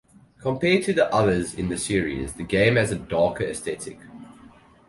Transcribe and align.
Compared 0.39 0.81
to 0.85 0.93
the 0.93 1.13
others 1.13 1.53
in 1.53 1.69
the 1.69 1.77
series, 1.77 2.33
the 2.33 2.41
game 2.41 2.75
has 2.75 2.89
a 2.89 2.95
darker 2.95 3.43
aesthetic. 3.43 3.99